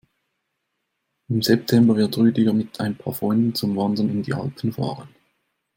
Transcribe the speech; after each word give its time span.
Im 1.29 1.43
September 1.43 1.95
wird 1.95 2.17
Rüdiger 2.17 2.53
mit 2.53 2.79
ein 2.79 2.97
paar 2.97 3.13
Freunden 3.13 3.53
zum 3.53 3.75
Wandern 3.77 4.09
in 4.09 4.23
die 4.23 4.33
Alpen 4.33 4.73
fahren. 4.73 5.09